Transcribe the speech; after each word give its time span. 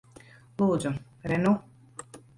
Lūdzu. 0.61 0.93
Re 1.33 1.39
nu. 1.45 1.53